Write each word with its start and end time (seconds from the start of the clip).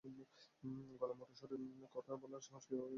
গলা 0.99 1.13
মোটা 1.13 1.33
করে 1.41 1.55
কথা 1.93 2.11
বলার 2.15 2.41
সাহস 2.41 2.63
করো 2.65 2.69
কীভাবে? 2.69 2.89